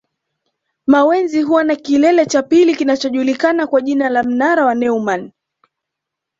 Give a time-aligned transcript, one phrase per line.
[0.87, 5.31] Mawenzi huwa na kilele cha pili kinachojulikana kwa jina la mnara wa Neumann